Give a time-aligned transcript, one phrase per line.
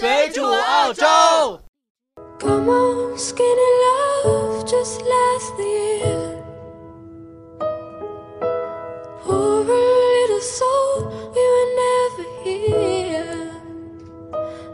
[0.00, 1.04] 水煮澳洲。
[2.38, 3.44] Come on, skinny
[4.24, 6.40] love, just last the year.
[9.22, 13.50] Poor little soul, we were never here.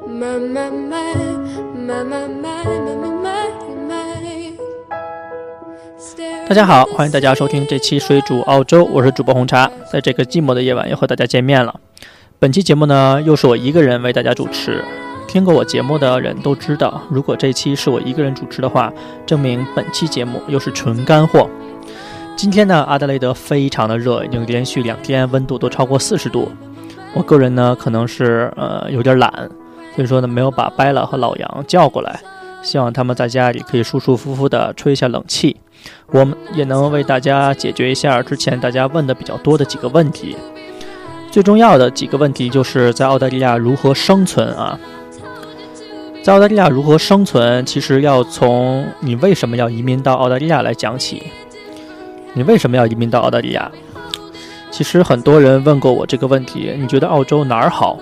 [0.06, 1.12] My, my, my,
[1.74, 4.56] my, my, my, my, my, my, my.
[6.48, 11.80] 大家好，欢迎大家收听这期《水煮澳洲》，我是主播红茶，在这个寂寞的夜晚又和大家见面了。
[12.38, 14.84] 本期节目呢，又是我一个人为大家主持。
[15.36, 18.90] 听过我节目的人都知道，如果这期是我一个人主持的话，
[19.26, 21.46] 证明本期节目又是纯干货。
[22.34, 26.50] 今天呢，阿德雷德非常的热，已经连续两天温度都超过四十度。
[27.12, 29.30] 我个人呢，可能是呃有点懒，
[29.94, 32.18] 所以说呢，没有把掰了和老杨叫过来，
[32.62, 35.54] 希望他们在家里可以舒舒服服的吹一下冷气。
[36.12, 40.34] 我们也能为大家解决一下之前大家问的比较多的几个问题。
[41.30, 44.80] 最重要的几个问题就是在澳大利亚如何生存啊？
[46.26, 51.22] 在澳大利亚如何生存，其实要从你为什么要移民到澳大利亚来讲起。
[52.32, 53.70] 你为什么要移民到澳大利亚？
[54.68, 57.96] 其实很多人问过我这个问题，你觉得澳洲哪儿好？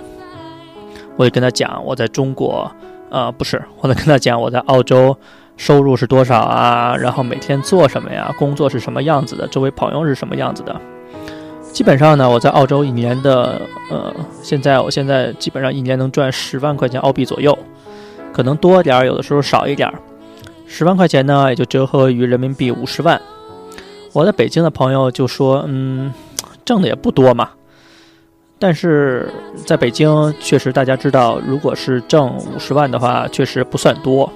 [1.17, 2.73] 我也跟他讲，我在中国，
[3.11, 5.15] 呃，不是，我在跟他讲我在澳洲
[5.59, 10.75] 收入是多少啊，然后每天做什么呀，工作是什么样子的，周围朋友是什么样子的。
[11.75, 14.11] 基本上呢，我在澳洲一年的，呃，
[14.43, 17.59] 现在我现在基本上一年能赚十万块钱澳币左右，
[18.35, 19.95] 可能多点儿，有的时候少一点儿。
[20.67, 23.23] 十万块钱呢，也就折合于人民币五十万。
[24.13, 26.13] 我在北京的朋友就说，嗯，
[26.65, 27.51] 挣的也不多嘛。
[28.59, 29.33] 但是
[29.65, 34.29] 在北京，确实大家知道，如果是挣五十万的话，确实不算多。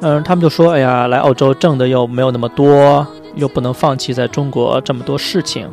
[0.00, 5.68] 嗯，他们就说，哎呀，来澳洲挣的又没有那么多，又不能放弃在中国这么多事情。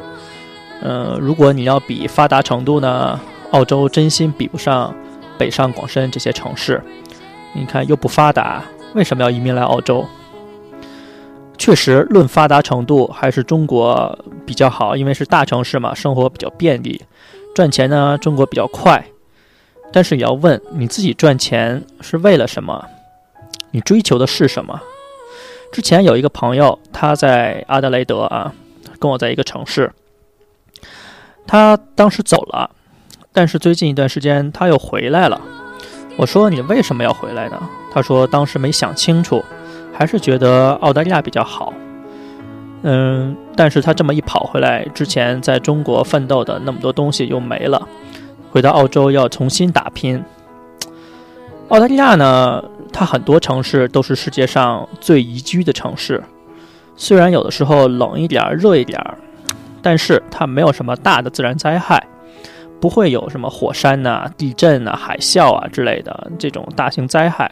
[0.82, 3.18] 嗯，如果你要比发达程度呢，
[3.52, 4.94] 澳洲真心比不上
[5.38, 6.82] 北上广深这些城市。
[7.54, 10.06] 你看又不发达，为什么要移民来澳洲？
[11.58, 17.02] 确实，论发达程度还是中国比较好，因为是大城市嘛，生活比较便利，
[17.54, 19.04] 赚钱呢中国比较快。
[19.92, 22.86] 但是也要问你自己赚钱是为了什么？
[23.72, 24.80] 你追求的是什么？
[25.72, 28.54] 之前有一个朋友，他在阿德雷德啊，
[28.98, 29.92] 跟我在一个城市。
[31.46, 32.72] 他当时走了，
[33.34, 35.42] 但是最近一段时间他又回来了。
[36.20, 37.58] 我说你为什么要回来呢？
[37.90, 39.42] 他说当时没想清楚，
[39.94, 41.72] 还是觉得澳大利亚比较好。
[42.82, 47.88] 嗯，但是他这么一跑回来，之前在中国奋斗的那么多东西又没了，
[48.52, 50.22] 回到澳洲要重新打拼。
[51.70, 56.22] 澳大利亚呢，它很多城市都是世界上最宜居的城市，
[56.98, 59.18] 虽然有的时候冷一点儿、热一点儿。
[59.82, 62.06] 但是它没有什么大的自然灾害，
[62.80, 67.52] 不会有什么火山呐、地震呐、海啸啊之类的这种大型灾害，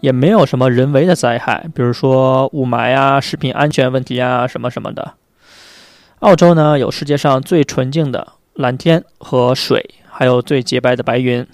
[0.00, 5.14] 也没有什么人为的灾害，比如说雾霾啊、食品安全问题啊什么什么的。
[6.20, 11.46] 澳洲呢有世界上最纯净的蓝天和水，还有最洁白的白云。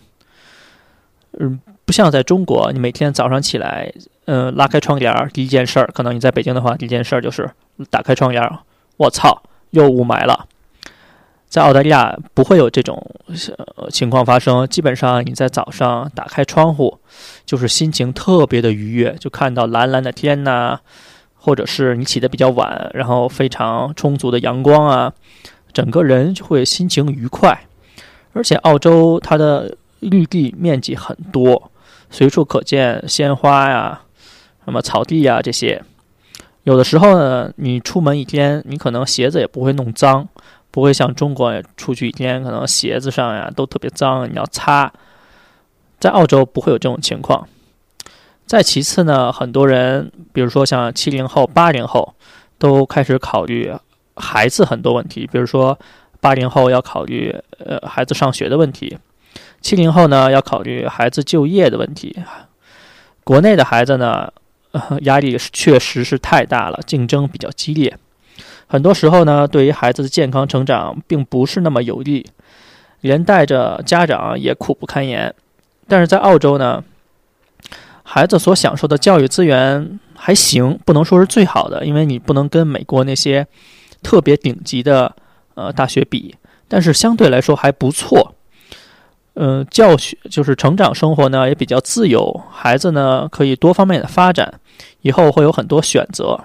[1.38, 3.92] 嗯，不像在中国，你每天早上起来，
[4.24, 7.50] 嗯，拉开窗帘，第一件事儿，可能你在北京的话，第一件事儿就是
[7.90, 8.58] 打开窗帘儿，
[8.96, 9.42] 我操！
[9.70, 10.46] 又雾霾了，
[11.48, 13.02] 在澳大利亚不会有这种
[13.90, 14.66] 情况发生。
[14.68, 16.98] 基本上你在早上打开窗户，
[17.46, 20.78] 就是心情特别的愉悦，就看到蓝蓝的天呐，
[21.36, 25.12] 或者是你起得比较晚，然后非常充足的阳光啊，
[25.72, 27.66] 整个人就会心情愉快。
[28.34, 31.72] 而且澳洲它的绿地面积很多，
[32.10, 34.02] 随处可见鲜花呀、
[34.64, 35.82] 什么草地呀这些。
[36.64, 40.28] 有的时候呢，你出门一天，你可能鞋子也不会弄脏，
[40.78, 44.92] 不会像中国出去一天，可能鞋子上呀都特别脏，你要擦。
[45.98, 47.48] 在澳洲不会有这种情况。
[48.46, 52.14] 再其次呢，很多人，比如说像七零后、八零后，
[52.58, 53.74] 都开始考虑
[54.14, 55.76] 孩子很多问题，比如说
[56.20, 58.98] 八零后要考虑呃孩子上学的问题，
[59.60, 62.16] 七零后呢要考虑孩子就业的问题。
[63.24, 64.32] 国内的孩子呢？
[65.00, 67.98] 压力确实是太大了，竞争比较激烈。
[68.68, 72.26] 很多时候呢，对于孩子的健康成长并不是那么有利，
[73.00, 75.34] 连带着家长也苦不堪言。
[75.88, 76.84] 但是在澳洲呢，
[78.02, 83.46] 孩子所享受的教育资源还行，不能说是最好的，因为你不能跟美国那些
[84.02, 85.16] 特别顶级的
[85.54, 86.36] 呃大学比，
[86.68, 88.34] 但是相对来说还不错。
[89.40, 94.60] 嗯，教学就是成长生活呢也比较自由，孩子呢可以多方面的发展，
[95.00, 96.44] 以后会有很多选择。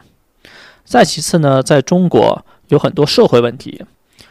[0.83, 3.83] 再其次呢，在中国有很多社会问题、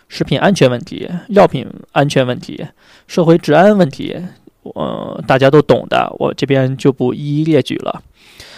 [0.09, 2.67] 食品安全问题、药品安全问题、
[3.07, 4.17] 社会治安问题，
[4.63, 8.03] 呃，大家都懂的，我这边就不一一列举了。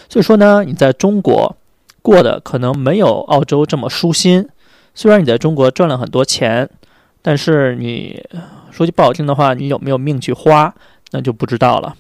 [0.08, 1.56] 所以说呢，你在中国
[2.02, 4.48] 过得可能没有澳洲这么舒心。
[4.94, 6.68] 虽然你在中国赚了很多钱，
[7.22, 8.22] 但是你
[8.70, 10.74] 说句不好听的话，你有没有命去花，
[11.12, 11.96] 那就不知道了。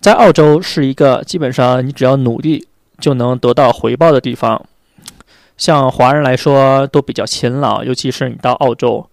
[0.00, 2.68] 在澳洲是一个基本上你只要努力
[2.98, 4.64] 就能得到回报的地方。
[5.56, 9.08] 像华人来说都比较勤劳，尤其是你到澳洲，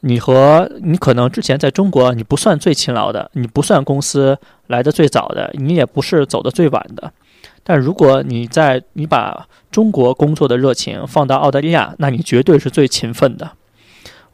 [0.00, 4.38] 你和你可能之前在中国你不算最勤劳的，你不算公司
[4.68, 7.12] 来的最早的，你也不是走的最晚的。
[7.64, 13.50] 但如果你在你把中国工作的热情放到澳大利亚，那你绝对是最勤奋的。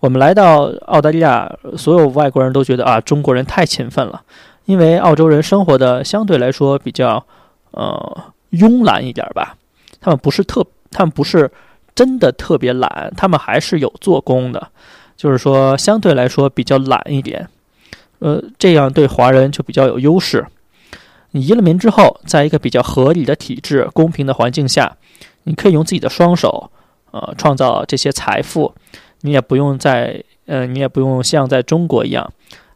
[0.00, 4.20] 我们来到澳大利亚，所有外国人都觉得啊，中国人太勤奋了，
[4.66, 7.24] 因为澳洲人生活的相对来说比较
[7.70, 9.56] 呃慵懒一点吧，
[10.00, 10.66] 他们不是特。
[10.94, 11.50] 他们不是
[11.94, 14.68] 真的特别懒，他们还是有做工的，
[15.16, 17.48] 就是说相对来说比较懒一点。
[18.18, 20.46] 呃，这样对华人就比较有优势。
[21.30, 24.98] 你移了民之后，在一个比较合理的体制、公平的环境下，
[25.44, 26.70] 你可以用自己的双手，
[27.10, 28.74] 呃，创造这些财富。
[29.22, 32.30] 你也不用在，呃，你也不用像在中国一样，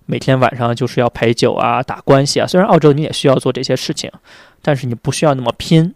[0.06, 2.46] 每天晚上就是要陪酒啊、打关系啊。
[2.46, 4.10] 虽然澳洲你也需要做这些事情，
[4.62, 5.94] 但是你不需要那么拼，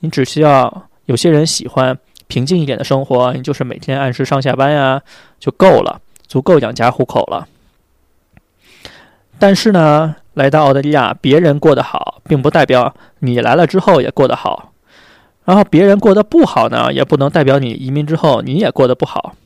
[0.00, 0.88] 你只需要。
[1.06, 5.00] 有些人喜欢平静一点的生活，你就是每天按时上下班呀，
[5.38, 7.46] 就够了，足够养家糊口了。
[9.38, 14.72] 但是呢，来到澳大利亚，别人过得好，并不代表你来了之后也过得好。
[15.44, 19.36] 然后别人过得不好呢，也不能代表你移民之后你也过得不好。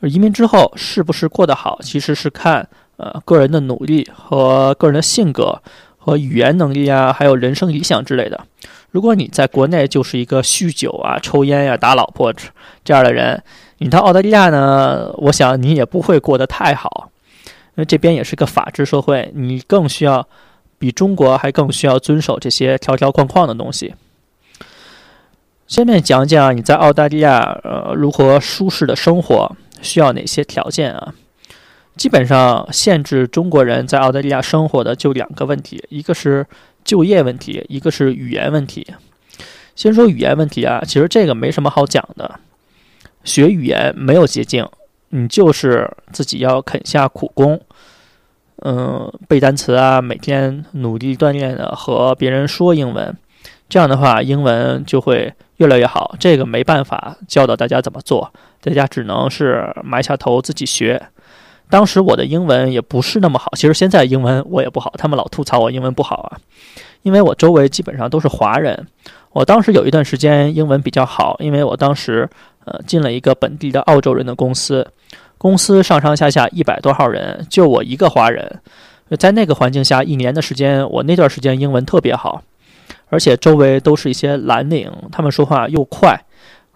[0.00, 2.68] 移民之后是不是过得好，其实是看
[3.00, 5.62] 呃个人的努力和个人的性格
[5.96, 8.46] 和语言能力啊，还有人生理想之类的。
[8.90, 12.34] 如果你在国内就是一个酗酒啊、抽烟呀、打老婆
[12.84, 13.42] 这样的人，
[13.78, 17.10] 你到澳大利亚呢，我想你也不会过得太好，
[17.46, 20.26] 因为这边也是个法治社会，你更需要
[20.78, 23.94] 比中国还更需要遵守这些条条框框的东西。
[25.68, 31.14] 下面讲讲你在澳大利亚呃如何舒适的生活，需要哪些条件啊？
[32.00, 36.46] 基本上限制中国人在澳大利亚生活的就两个问题，一个是。
[36.82, 38.86] 就业问题，一个是语言问题。
[39.76, 42.40] 先说语言问题啊，其实这个没什么好讲的。
[43.22, 44.66] 学语言没有捷径，
[45.10, 47.60] 你就是自己要肯下苦功，
[48.62, 53.14] 嗯，背单词啊，每天努力锻炼的和别人说英文，
[53.68, 56.16] 这样的话英文就会越来越好。
[56.18, 58.32] 这个没办法教导大家怎么做，
[58.62, 61.08] 大家只能是埋下头自己学。
[61.70, 66.38] 当时我的英文也不是那么好，其实现在英文我也不好，他们老吐槽我英文不好啊，
[67.02, 68.86] 因为我周围基本上都是华人。
[69.32, 72.28] 我当时有一段时间英文比较好，因为我当时
[72.64, 74.84] 呃进了一个本地的澳洲人的公司，
[75.38, 78.60] 公司上上下下一百多号人，就我一个华人，
[79.16, 82.42] 在那个环境下一年的时间，我那段时间英文特别好，
[83.08, 86.20] 而且周围都是一些蓝领，他们说话又快，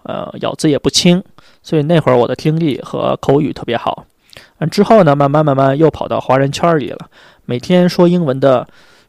[0.05, 1.20] 呃咬字也不清，
[1.64, 4.06] 所以那会儿我的听力和口语特别好。
[4.58, 7.10] 嗯之后呢，慢慢慢慢又跑到华人圈里了。
[7.44, 8.66] 每天说英文的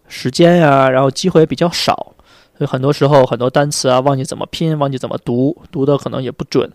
[0.07, 2.13] 时间呀，然后机会比较少，
[2.57, 6.69] 所以很多时候很多单词啊忘记怎么拼，忘记怎么读，读的可能也不准。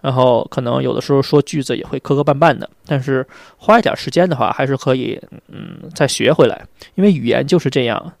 [0.00, 2.68] 然后可能有的时候说句子也会磕磕绊绊的。
[2.86, 6.64] 但是花一点时间的话，还是可以嗯再学回来。
[6.94, 8.12] 因为语言就是这样，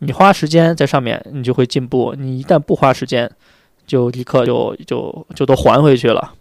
[0.00, 3.30] 你花时间在上面，你就会进步；你一旦不花时间，
[3.86, 6.34] 就立刻就就就都还回去了。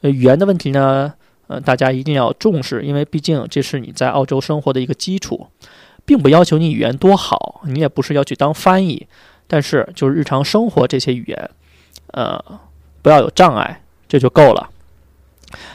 [0.00, 1.12] 呃，语言的问题呢？
[1.46, 5.46] 呃，大家一定要重视，因为毕竟这是你在澳洲生活的一个基础，
[6.06, 9.06] 并不要求你语言多好，你也不是要去当翻译，
[9.46, 11.50] 但是就是日常生活这些语言，
[12.12, 12.42] 呃，
[13.02, 14.70] 不要有障碍，这就够了。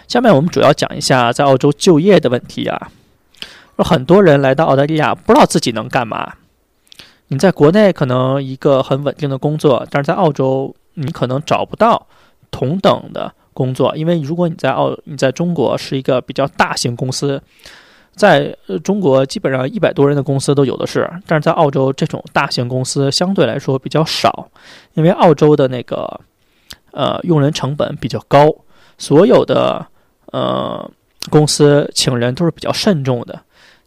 [0.08, 2.92] 下面我们主要讲一下在澳洲就业的问题啊。
[3.78, 6.34] 有很多人来到澳大利亚，不知道自己能干嘛。
[7.28, 12.08] 你在国内可能一个很稳定的工作，但是在澳洲你可能找不到
[12.50, 13.34] 同等的。
[13.60, 17.42] 工作，因为如果你在澳，你在中国是一个比较大型公司，
[18.16, 24.48] 在中国基本上一百多人的公司都有的是，但是在澳洲这种大型公司相对来说比较少，
[24.94, 26.22] 因为澳洲的那个
[26.92, 28.50] 呃用人成本比较高，
[28.98, 29.86] 所有的
[30.32, 30.89] 呃
[31.30, 33.42] 公司请人都是比较慎重的，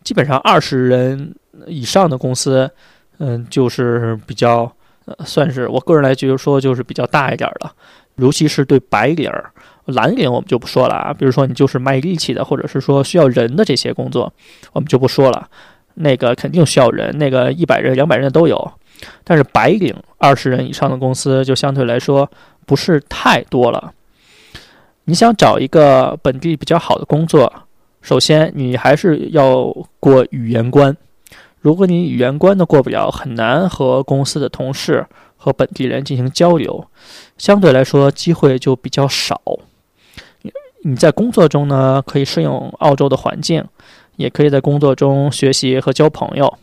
[0.04, 1.34] 基本上二十人
[1.66, 2.70] 以上的公司，
[3.18, 4.70] 嗯，就是比较
[5.06, 7.70] 呃算是我个人来觉得说就是比较大一点的。
[8.16, 9.50] 尤其是对白领儿、
[9.86, 11.12] 蓝领，我们就不说了啊。
[11.12, 14.32] 比如说你就是卖力气的，或者是说需要人的这些工作，
[14.72, 15.48] 我们就不说了。
[15.94, 18.72] 那个肯定需要人，那个一百人、两百人的都有。
[19.24, 22.30] 但是白领二十人以上的公司就相对来说
[22.64, 23.92] 不是太多了。
[25.04, 27.52] 你想找一个本地比较好的工作，
[28.00, 30.96] 首先你还是要过语言关，
[31.60, 35.04] 如果你语言关都过不了，很难和公司的同事
[35.42, 36.86] 和本地人进行交流，
[37.36, 39.40] 相对来说机会就比较少。
[40.84, 43.64] 你在工作中呢，可以适应澳洲的环境，
[44.16, 46.58] 也可以在工作中学习和交朋友，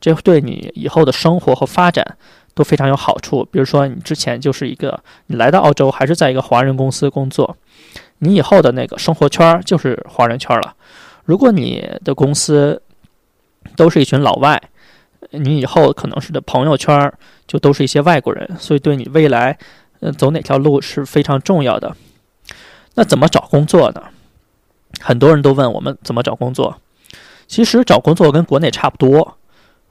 [0.00, 2.16] 这对你以后的生活和发展
[2.54, 3.44] 都非常有好处。
[3.50, 7.56] 比如说，你之前就是一个，你来到澳洲还是在一个华人公司工作，
[8.18, 10.74] 你以后的那个生活圈就是华人圈了。
[11.24, 12.82] 如果你的公司
[13.76, 14.60] 都是一群老外，
[15.30, 17.12] 你以后可能是的朋友圈
[17.46, 19.56] 就都是一些外国人，所以对你未来，
[20.00, 21.96] 呃，走哪条路是非常重要的。
[22.94, 24.02] 那怎么找工作呢？
[25.00, 26.78] 很多人都问我们怎么找工作。
[27.46, 29.36] 其实找工作跟国内差不多。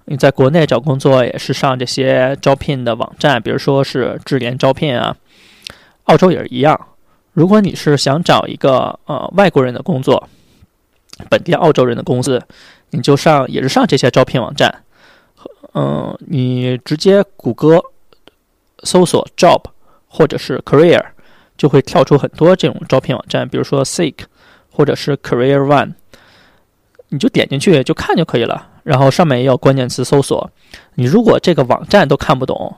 [0.05, 5.15] 你在国内找工作也是上这些招聘的网站，比如说是智联招聘啊。
[6.05, 6.87] 澳洲也是一样。
[7.33, 10.27] 如果你是想找一个呃外国人的工作，
[11.29, 12.41] 本地澳洲人的公司，
[12.89, 14.83] 你就上也是上这些招聘网站。
[15.73, 17.81] 嗯，你直接谷歌
[18.83, 19.61] 搜索 job
[20.07, 21.03] 或者是 career。
[21.57, 24.15] 就会跳出很多这种招聘网站，比如说 Seek
[24.71, 25.93] 或者是 Career One，
[27.09, 28.67] 你就点进去就看就可以了。
[28.81, 30.49] 然后上面也有关键词搜索。
[30.95, 32.77] 你如果这个网站都看不懂，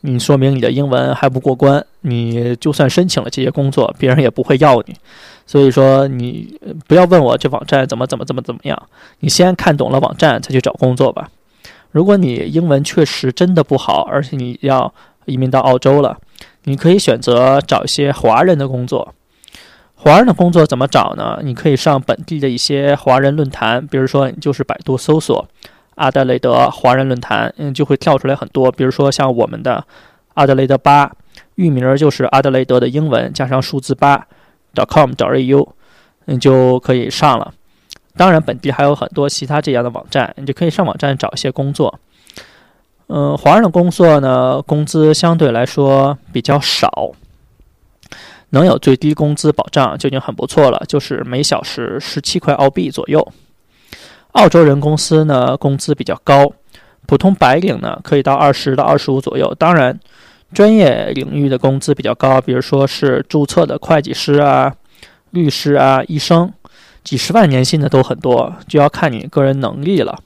[0.00, 1.86] 你说明你的英文还不过关。
[2.00, 4.96] 你就算申请了这些工作，别人也不会要你。
[5.46, 8.88] 所以说，你不要问我这网站怎么怎么怎么怎么样。
[9.20, 11.30] 你先看懂了网站再去找工作吧。
[11.96, 14.92] 如果你英文确实真的不好，而且你要
[15.24, 16.18] 移民到澳洲了。
[16.64, 19.14] 你可以选择找一些华人的工作。
[19.94, 21.40] 华人的工作怎么找呢？
[21.42, 25.48] 你可以上本地的一些华人论坛，比如说你就是百度搜索
[25.96, 28.70] “阿德雷德华人论坛”，嗯，就会跳出来很多。
[28.70, 29.82] 比如说像我们的
[30.34, 31.10] 阿德雷德八，
[31.54, 34.26] 域名就是阿德雷德的英文加上数字八
[34.74, 35.66] ，.com 找 au，
[36.26, 37.54] 你就可以上了。
[38.16, 42.00] 当然，本地还有很多其他这样的网站，你就可以上网站找一些工作。
[43.08, 47.12] 嗯，华人的工作呢，工资相对来说比较少，
[48.50, 53.26] 能有最低工资保障就已经很不错了，就是每小时十七块澳币左右。
[54.32, 56.52] 澳洲人公司呢，工资比较高，
[57.06, 59.54] 普通白领呢可以到二十到二十五左右。
[59.58, 59.98] 当然，
[60.52, 64.74] 专业领域的工资比较高，比如说是注册的会计师啊、
[65.30, 66.52] 律师啊、医生，
[67.06, 70.18] 几十万年薪的都很多，就要看你个人能力了。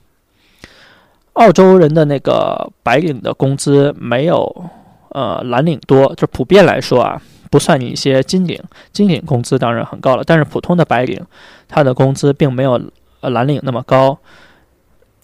[1.34, 4.64] 澳洲人的那个白领的工资没有
[5.10, 7.20] 呃蓝领多，就普遍来说啊，
[7.50, 8.58] 不算你一些金领，
[8.92, 11.20] 金领工资当然很高了，但是普通的白领，
[11.68, 12.80] 他的工资并没有
[13.20, 14.18] 蓝领那么高。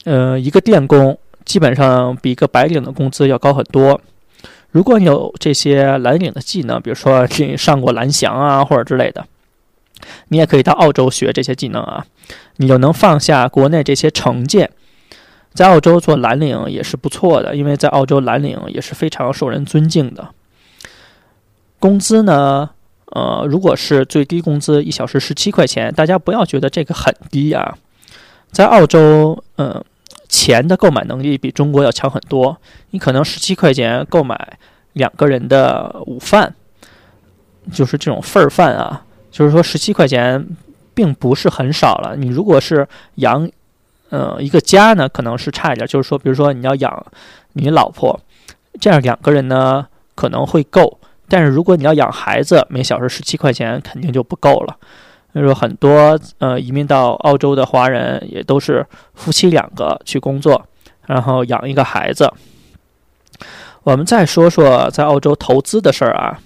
[0.04, 3.98] 呃，一个电工基本上比一个白领的工资要高很多。
[4.70, 9.26] 如果你有这些蓝领的技能，比如说你上过蓝翔啊或者之类的，
[10.28, 12.06] 你也可以到澳洲学这些技能啊，
[12.56, 14.70] 你就能放下国内这些成见。
[15.52, 20.28] 在澳洲做蓝领也是不错的，因为在澳洲蓝领也是非常受人尊敬的。
[21.78, 22.70] 工资呢，
[23.06, 27.78] 呃，如果是最低工资一小时十七块钱，大家不要觉得这个很低啊。
[28.50, 29.82] 在澳洲，嗯，
[30.28, 32.58] 钱的购买能力比中国要强很多。
[32.90, 34.58] 你可能十七块钱购买
[34.92, 36.54] 两个人的午饭，
[37.72, 39.05] 就是这种份儿饭啊，
[39.36, 40.46] 就是说十七块钱
[40.94, 42.16] 并不是很少了。
[42.16, 43.50] 你如果是养。
[44.08, 47.06] 呃，一个家呢，可能是差一点，就是说，比如说你要养
[47.54, 48.18] 你老婆，
[48.80, 54.76] 这样两个人呢可能会够，但是如果你要养孩子，每小时十七块钱肯定就不够了。
[55.32, 60.64] 所以说，很多呃移民到澳洲的华人也都是夫妻两个去工作，
[61.06, 62.32] 然后养一个孩子。
[63.82, 66.38] 我们再说说在澳洲投资的事儿啊，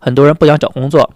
[0.00, 1.08] 很多人不想找工作。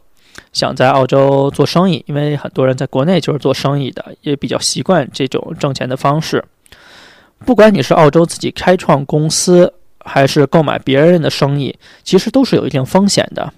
[0.53, 6.45] 想在澳洲做生意，因为很多人在国内就是做生意的，也比较习惯这种挣钱的方式。
[7.47, 9.73] 不管你是澳洲自己开创公司，
[10.05, 13.53] 还是购买别人的生意，其实都是有一定风险的。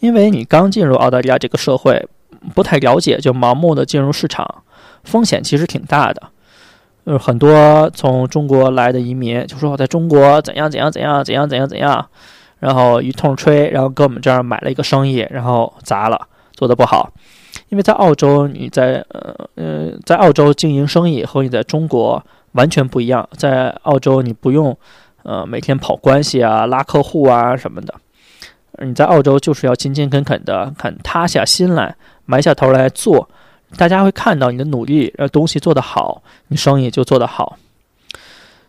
[0.00, 2.06] 因为你刚进入澳大利亚这个社会，
[2.54, 4.62] 不太了解，就盲目的进入市场，
[5.02, 6.22] 风险其实挺大的。
[7.04, 12.06] 呃，很多从中国来的移民就说我在中国怎样怎样怎样怎样怎样怎样。
[12.60, 17.12] 然后一通吹，然后搁我们这儿买了一个生意，然后砸了，做的不好。
[17.68, 23.28] 因为在澳洲，你在呃呃，在澳洲经营生意和你在中国完全不一样。
[23.36, 24.76] 在澳洲，你不用
[25.22, 27.94] 呃每天跑关系啊、拉客户啊什么的。
[28.82, 33.28] 你在澳洲就是要勤勤恳恳的，肯塌下心来，埋下头来做。
[33.76, 37.56] 大家会看到你的努力，呃，东西做得好，你生意就做得好。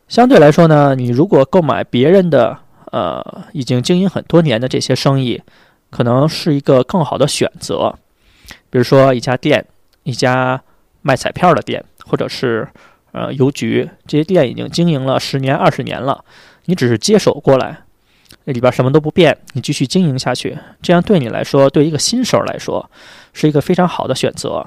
[0.08, 2.58] 相对来说呢，你如果购买别人的。
[2.91, 5.41] 呃，已经经营很多年的这些生意，
[5.89, 7.93] 可能是一个更好的选择。
[8.69, 9.65] 比如说一家店，
[10.03, 10.62] 一家
[11.01, 12.67] 卖彩票的店，或者是
[13.12, 16.24] 呃邮局，这些店已经经营了十年、二十年了，
[16.65, 17.79] 你只是接手过来，
[18.46, 22.89] 那里边什么都不变，你继续经营下去，这样对你来说，对一个新手来说，
[23.34, 24.65] 是一个非常好的选择。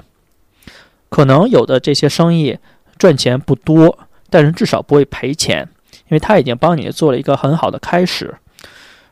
[1.09, 2.57] 可能有的这些生意
[2.97, 3.99] 赚钱不多，
[4.29, 5.69] 但是至少不会赔钱，
[6.07, 8.35] 因为他已经帮你做了一个很好的开始，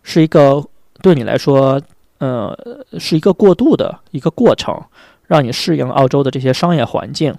[0.03, 0.63] 是一个
[1.01, 1.81] 对你来说，
[2.19, 2.57] 呃，
[2.99, 4.81] 是一个过渡的一个过程。
[5.27, 7.33] 让你适应澳洲的这些商业环境，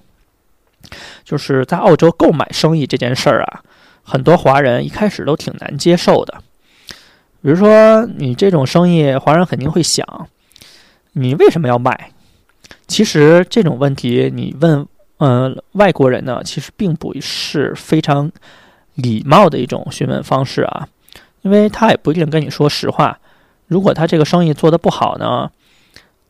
[1.25, 3.61] 就是在澳洲购买生意这件事儿啊，
[4.03, 6.43] 很多华人一开始都挺难接受的。
[7.43, 10.27] 比如说，你这种生意，华人肯定会想，
[11.13, 12.13] 你为什么要卖？
[12.87, 14.87] 其实这种问题，你问
[15.19, 18.33] 嗯外国人呢，其实并不是非常
[18.95, 20.89] 礼貌的一种询问方式啊，
[21.43, 23.19] 因为他也不一定跟你说实话。
[23.67, 25.51] 如果他这个生意做得不好呢？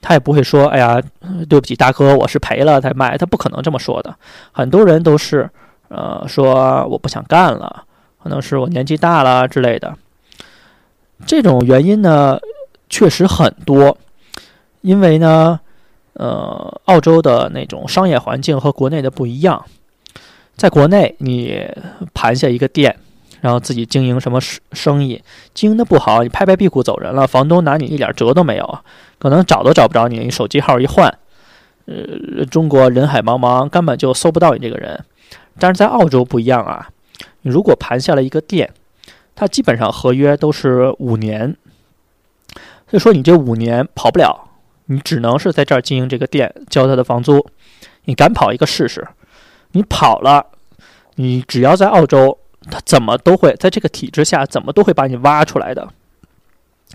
[0.05, 1.01] 他也不会说：“哎呀，
[1.49, 4.13] 对不起，大哥，我是赔了才卖。”他不可能这么说的。
[4.51, 5.49] 很多人都是，
[5.87, 7.85] 呃，说我不想干了，
[8.21, 9.97] 可能是我年纪大了之类的。
[11.25, 12.37] 这种原因呢，
[12.89, 13.97] 确实很多。
[14.81, 15.61] 因为呢，
[16.15, 19.65] 呃，澳洲的那种商业环境和国内的不一样。
[20.63, 21.69] 在国内，你
[22.15, 22.97] 盘下一个店。
[23.41, 25.21] 然后自己经营什么生生意，
[25.53, 28.79] 经营的不好，你拍拍屁股走人了，房东拿你一点辙都没有，
[29.19, 31.13] 可能找都找不着你，你手机号一换，
[31.87, 35.05] 呃，中国人海茫茫，根本就搜不到你这个人。
[35.59, 36.89] 但是在澳洲不一样啊，
[37.41, 38.73] 你如果盘下了一个店，
[39.35, 41.57] 它基本上合约都是五年，
[42.87, 44.51] 所以说你这五年跑不了，
[44.87, 47.45] 你只能是在这儿经营这个店，交他的房租。
[48.05, 49.09] 你敢跑一个试试？
[49.73, 50.47] 你跑了，
[51.17, 52.39] 你只要在澳洲。
[52.71, 55.89] 他怎么都会在这个体制下，怎么都会把你挖出来的。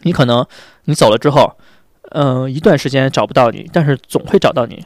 [0.04, 0.48] 你可能
[0.86, 1.58] 你走了之后，
[2.12, 4.86] 嗯，一段时间找不到你，但是总会找到你。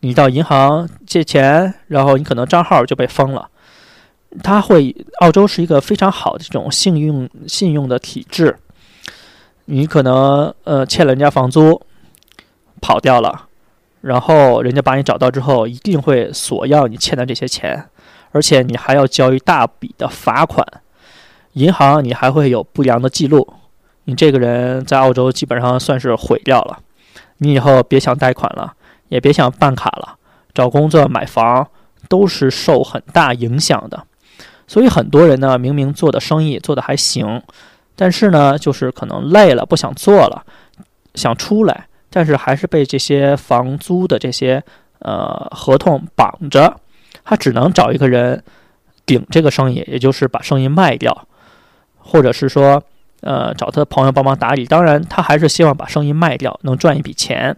[0.00, 3.50] 你到银行借钱，然后你可能账号就被封了。
[4.42, 8.56] 他会，澳洲是一个非常好的这种信用信用的体制。
[9.66, 11.78] 你可能呃欠了人家房租，
[12.80, 13.48] 跑掉了，
[14.00, 17.90] 然后人家把你找到之后，一定会索要你欠的这些钱。
[18.32, 20.66] 而且你还要交一大笔的罚款，
[21.52, 23.54] 银行你还会有不良的记录，
[24.04, 26.78] 你这个人在澳洲基本上算是毁掉了。
[27.38, 28.74] 你以后别想贷款了，
[29.08, 30.16] 也别想办卡了，
[30.54, 31.68] 找工作、买房
[32.08, 34.04] 都是受很大影响的。
[34.66, 37.42] 所以很多人呢，明明做的生意做的还行，
[37.94, 40.44] 但是呢，就是可能累了，不想做了，
[41.14, 44.62] 想出来，但是还是被这些房租的这些
[45.00, 46.80] 呃合同绑着。
[47.32, 48.44] 他只能找一个人
[49.06, 51.26] 顶这个生意，也就是把生意卖掉，
[51.96, 52.82] 或者是说，
[53.22, 54.66] 呃，找他的朋友帮忙打理。
[54.66, 57.56] 当然，他还是希望把生意卖掉，能赚一笔钱。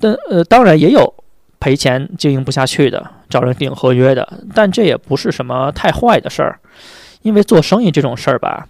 [0.00, 1.14] 但呃，当然也有
[1.60, 4.40] 赔钱、经营不下去的，找人顶合约的。
[4.52, 6.58] 但这也不是什么太坏的事儿，
[7.22, 8.66] 因为做生意这种事儿吧，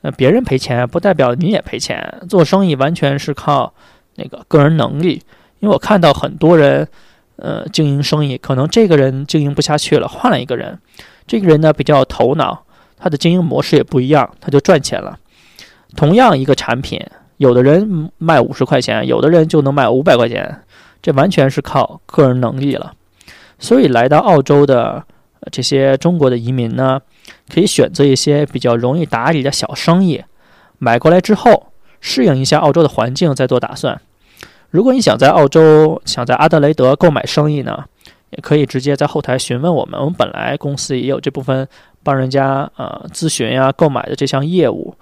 [0.00, 2.22] 呃，别人赔钱不代表你也赔钱。
[2.26, 3.74] 做生意完全是靠
[4.14, 5.22] 那个个人能力，
[5.60, 6.88] 因为我看到很多人。
[7.36, 10.78] 呃，经营生意可能这个人经营不下去了，换了一个人。
[11.26, 12.64] 这个人呢比较有头脑，
[12.96, 15.18] 他的经营模式也不一样，他就赚钱了。
[15.94, 17.00] 同样一个产品，
[17.36, 20.62] 有的人卖五十块钱，有的人就能卖五百块钱，
[21.02, 22.94] 这完全是靠个人能力了。
[23.58, 25.04] 所以来到澳洲的
[25.50, 27.00] 这些中国的移民呢，
[27.52, 30.22] 可以选择一些比较容易打理的小生意，
[30.78, 34.00] 买过来之后适应一下澳洲的环境，再做打算。
[34.70, 37.84] 如果你想在澳洲、想在阿德雷德购买生意呢，
[38.30, 39.98] 也可以直接在后台询问我们。
[39.98, 41.66] 我们本来公司也有这部分
[42.02, 44.94] 帮人家呃咨询呀、购买的这项业务，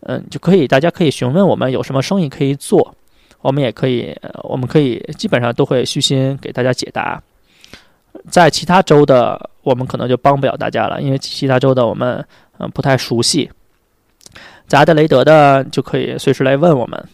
[0.00, 2.94] 嗯，就可以大家可以询问我们有什么生意可以做，
[3.42, 7.22] 我们也可以，我们可以基本上都会虚心给大家解答。
[8.30, 12.26] 在其他州的，我们可能就帮不了大家了，因为其他州的我们
[12.58, 13.50] 嗯不太熟悉。
[14.66, 17.04] 在阿德雷德的就可以随时来问我们。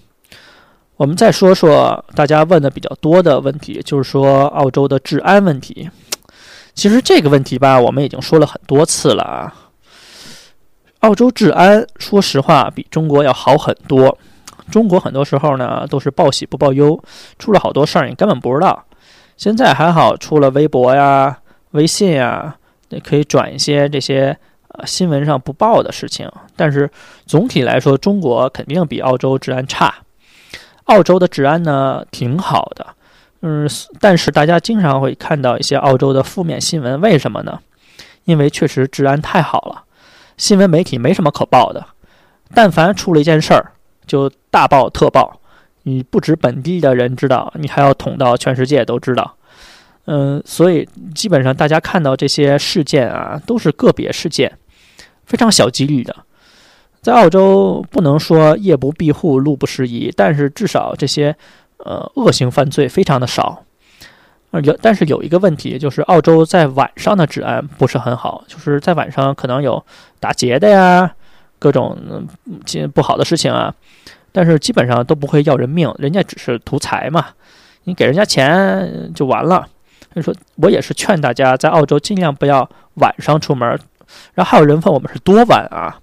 [1.03, 5.91] 我们再说说大家问的比较多的问题，就是说澳洲的治安问题。
[6.75, 9.53] 其实这个问题吧，我们已经说了很多次了啊。
[11.01, 14.17] 澳洲治安，说实话比中国要好很多。
[14.71, 17.03] 中国很多时候呢都是报喜不报忧，
[17.37, 18.85] 出了好多事儿你根本不知道。
[19.37, 21.37] 现在还好，出了微博呀、
[21.73, 22.55] 微信呀，
[22.91, 24.39] 你可以转一些这些
[24.69, 26.31] 呃新闻上不报的事情。
[26.55, 26.89] 但是
[27.27, 29.93] 总体来说，中国肯定比澳洲治安差。
[30.85, 32.87] 澳洲的治安呢挺好的，
[33.41, 33.69] 嗯，
[34.01, 37.61] 但是大家经常会看到一些澳洲的负面新闻，为什么呢？
[38.25, 39.85] 因为确实治安太好了，
[40.37, 41.87] 新闻媒体没什么可报的，
[42.55, 43.73] 但凡出了一件事儿
[44.07, 45.41] 就大报特报，
[45.83, 49.37] 你不止本地的人知道，你还要捅到全世界都知道。
[50.07, 54.59] 嗯，所以基本上大家看到这些事件啊，都是个别事件，
[55.27, 56.15] 非常小几率的。
[57.03, 61.37] 在澳洲不能说夜不闭户、路不拾遗，但是至少这些
[61.79, 63.65] 呃恶性犯罪非常的少。
[64.63, 69.85] 有，但是有一个问题，就是澳洲在晚上的治安不是很好，就是在晚上可能有
[70.21, 71.13] 打劫的呀，
[71.59, 73.75] 各种嗯不好的事情啊，
[74.31, 77.31] 但是基本上都不会要人命，人家只是图财嘛，
[77.83, 79.67] 你给人家钱就完了。
[80.15, 83.69] 所以说我也是劝大家在澳洲尽量不要晚上出门。
[84.35, 85.99] 然后还有人问我们是多晚啊？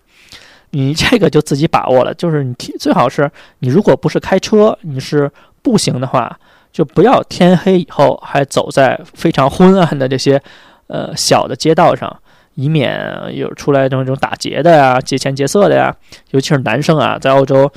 [0.71, 3.29] 你这个就自己把握了，就是你最好是
[3.59, 6.39] 你如果不是开车，你是步行的话。
[6.71, 10.39] 就不要天黑以后还走在非常昏暗的这些，
[10.85, 12.21] 呃小的街道上，
[12.53, 13.03] 以免
[13.33, 15.93] 有出来这种打劫的呀、劫钱劫色的呀。
[16.29, 17.69] 尤其是男生啊，在澳洲，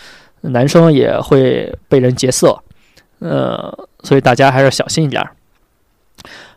[0.42, 2.62] 男生也会被人劫色，
[3.20, 5.26] 呃，所以大家还是小心一点。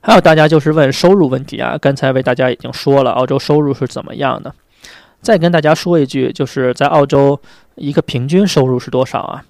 [0.02, 4.54] 还有大家就是问收入问题啊，刚才为大家已经说了，澳洲收入是怎么样的。
[5.26, 7.38] 再跟大家说一句，就是在澳洲
[7.74, 9.44] 一个平均收入是多少啊？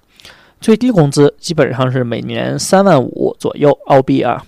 [0.58, 4.42] 最低工资基本上是每年三万五左右澳币啊，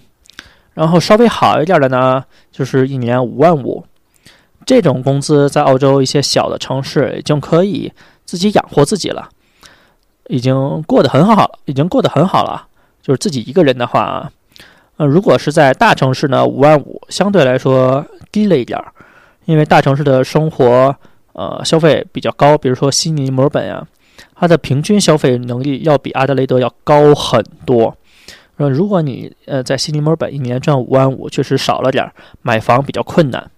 [0.72, 3.84] 然后稍微好一点的呢，就是一年五万五。
[4.64, 7.92] 这种工资在澳洲一些小的城市已经可以
[8.24, 9.28] 自己养活自己了，
[10.28, 12.66] 已经过得很好了，已经过得很好了。
[13.02, 14.30] 就是自己一个人的话啊，
[14.96, 18.92] 呃，如果是在大城市呢，五万五相对来说低了一点儿，
[19.44, 20.94] 因为大城市的生活
[21.38, 23.86] 呃消费比较高，比如说悉尼、墨尔本呀。
[24.34, 27.96] 它的平均消费能力要比阿德雷德要高很多。
[28.56, 32.08] 呃，如果你呃在悉尼、墨尔本一年赚五万五，确实少了点，
[32.42, 33.50] 买房比较困难。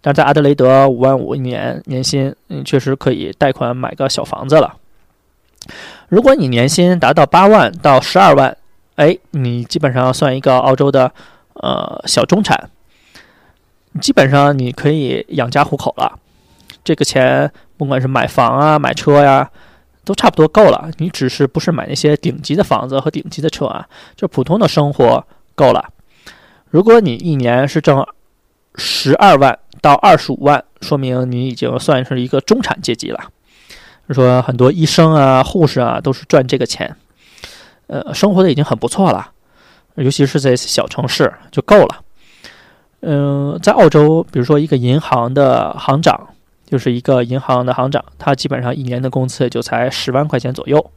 [0.00, 4.76] 但在阿德雷德五万五一年年薪，嗯，确实可以贷款买个小房子了。
[6.08, 8.56] 如果你年薪达到八万到十二万，
[8.96, 11.12] 哎，你基本上算一个澳洲的
[11.54, 12.70] 呃小中产，
[14.00, 16.18] 基本上你可以养家糊口了。
[16.88, 19.50] 这个钱不管是买房啊、买车呀。
[20.04, 25.22] 都差不多够了，你只是不是买那些顶级的房子和顶级的车啊，就普通的生活
[25.54, 25.84] 够了。
[26.70, 28.06] 如果你一年是挣
[28.76, 33.20] 十二万到二十五万，说明你已经算是一个中产阶级了。
[34.08, 36.96] 说很多医生啊、护士啊都是赚这个钱，
[37.88, 39.32] 呃，生活的已经很不错了，
[39.96, 41.96] 尤其是在小城市就够了。
[43.00, 46.28] 嗯，在澳洲，比如说一个银行的行长。
[46.68, 50.90] 就是一个银行的行长，他基本上一年的工资就才十万块钱左右。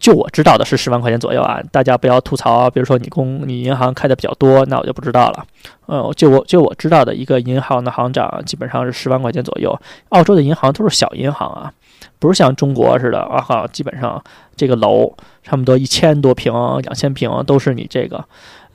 [0.00, 2.68] 就我知道的是十万块钱左右啊，大家不要吐槽。
[2.70, 5.44] 比如说你公你银行开的比较多，那我就不知道了。
[5.86, 9.78] 呃，就我就我知道的一个银行的行长，基本上是十万块钱左右。
[10.08, 11.70] 澳洲的银行都是小银行啊，
[12.18, 14.20] 不是像中国似的啊哈，基本上
[14.56, 15.12] 这个楼
[15.44, 18.24] 差不多一千多平、两千平都是你这个。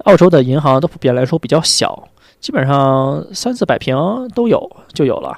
[0.06, 2.08] 澳洲的银行都普遍来说比较小，
[2.40, 3.98] 基本上三四百平
[4.34, 5.38] 都有就有了。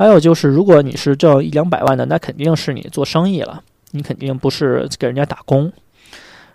[0.00, 5.70] 还有就是，如果你是挣一两百万的，那肯定是你做生意了，你肯定不是给人家打工。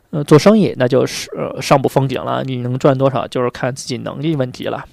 [0.09, 1.29] 呃，做生意那就是
[1.61, 4.83] 上不封顶了，你能赚多少就是看自己能力问题了。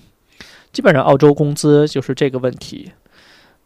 [0.70, 2.92] 基本上澳洲工资就是这个问题。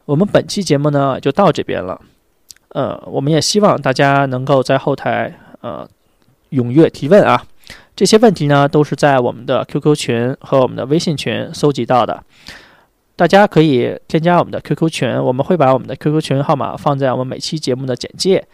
[0.05, 1.99] 我们本期节目呢就到这边了。
[2.69, 5.85] 呃，我们也希望大家能够在后台呃
[6.51, 7.43] 踊跃提问啊，
[7.93, 12.23] 这些问题呢都是在我们的 QQ 群和我们的微信群搜集到的。
[13.17, 18.47] 大家可以添加我们的 QQ 群，我们会把我们的 QQ 群号码放在我们每期节目的简介，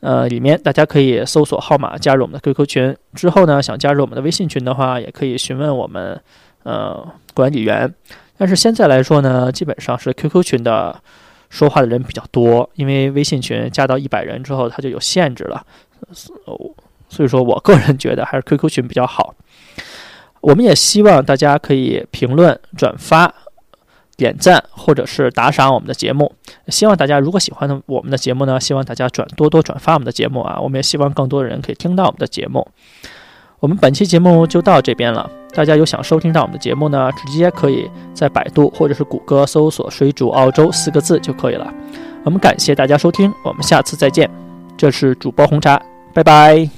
[0.00, 2.96] 呃，里面大家可以搜索号码加入我们的 QQ 群。
[3.14, 6.20] 之后呢，想加入我们的微信群的话，也可以询问我们
[6.64, 7.92] 呃管理员。
[8.36, 10.94] 但是现在来说呢，基本上是 QQ 群的
[11.48, 15.64] 说话的人比较多，因为微信群加到一百人之后，它就有限制了。
[17.08, 19.34] 所以说我个人觉得还是 QQ 群比较好。
[20.42, 23.34] 我们也希望大家可以评论转发。
[24.18, 26.30] 点赞或者是打赏我们的节目，
[26.66, 32.66] 希望大家如果喜欢的我们的节目呢，希望大家转多多转发我们的节目啊，我们也希望更多的人可以听到我们的节目。
[33.60, 41.72] 我们本期节目就到这边了，大家有想收听到我们的节目呢，直接可以在百度或者是谷歌搜索“水煮澳洲”四个字就可以了。
[42.24, 44.28] 我们感谢大家收听，我们下次再见。
[44.76, 45.80] 这是主播红茶，
[46.12, 46.77] 拜拜。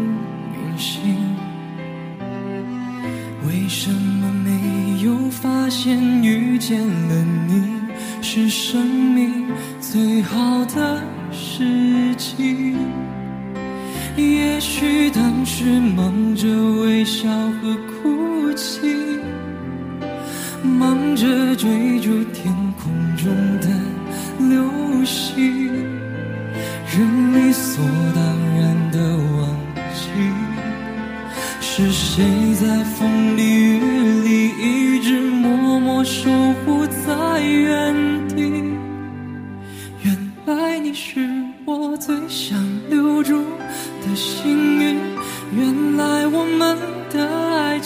[6.71, 7.15] 见了
[7.49, 7.81] 你，
[8.21, 9.45] 是生命
[9.81, 10.60] 最好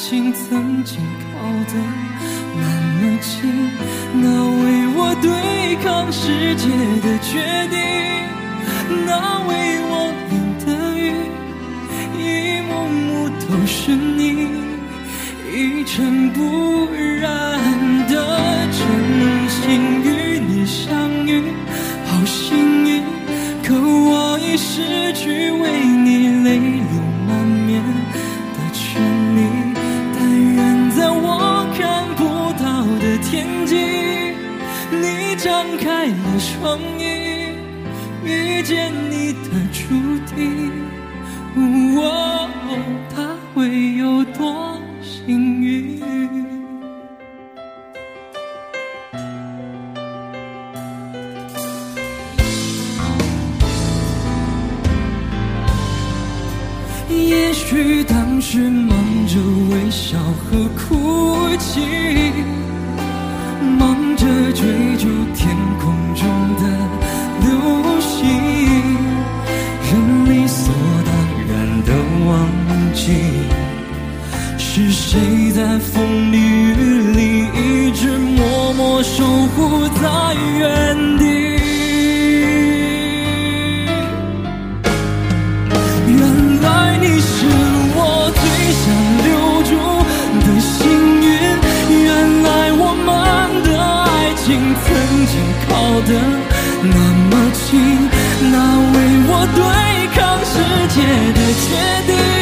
[0.07, 0.99] 情曾经
[1.33, 1.73] 靠得
[2.61, 2.63] 那
[3.01, 3.33] 么近，
[4.13, 4.23] 那
[4.61, 4.63] 为
[4.95, 5.27] 我对
[5.83, 6.69] 抗世界
[7.01, 7.41] 的决
[7.71, 7.75] 定，
[9.07, 9.09] 那
[9.47, 9.51] 为
[9.89, 11.01] 我淋的雨，
[12.21, 12.21] 一
[12.69, 14.47] 幕幕都是你，
[15.51, 16.39] 一尘不
[17.19, 17.25] 染
[18.07, 18.13] 的
[18.69, 18.77] 真
[19.49, 19.57] 心
[20.03, 20.05] 与
[20.39, 21.41] 你相遇。
[22.05, 23.01] 好幸运，
[23.63, 26.59] 可我已失去为你泪
[35.77, 37.03] 开了双翼，
[38.23, 39.83] 遇见你的注
[40.35, 40.71] 定。
[41.55, 42.49] 哦，
[43.13, 43.15] 他
[43.53, 46.03] 会有多幸运？
[57.07, 59.39] 也许当时忙着
[59.71, 61.79] 微笑和哭泣，
[63.79, 64.63] 忙着追
[64.97, 66.23] 逐天空中
[66.56, 66.63] 的
[67.41, 67.49] 流
[67.99, 68.19] 星，
[69.84, 69.91] 人
[70.25, 70.73] 理所
[71.06, 71.13] 当
[71.47, 71.89] 然的
[72.25, 72.30] 忘
[72.93, 73.01] 记，
[74.58, 76.73] 是谁在风里雨
[77.13, 77.19] 里
[77.56, 81.14] 一直默默守护在原地。
[100.95, 101.75] 界的决
[102.08, 102.35] 定，